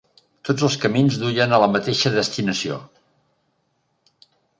Tots 0.47 0.63
els 0.67 0.77
camins 0.85 1.17
duien 1.23 1.53
a 1.57 1.59
la 1.63 1.67
mateixa 1.73 2.11
destinació. 2.15 2.79